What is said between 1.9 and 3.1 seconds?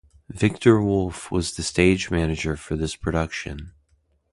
manager for this